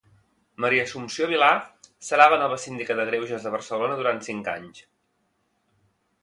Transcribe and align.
Maria 0.63 0.85
Assumpció 0.87 1.27
Vilà 1.31 1.49
serà 2.07 2.27
la 2.31 2.39
nova 2.45 2.57
síndica 2.63 2.97
de 3.01 3.05
greuges 3.11 3.45
de 3.49 3.53
Barcelona 3.57 3.99
durant 4.01 4.23
cinc 4.31 4.51
anys. 4.57 4.83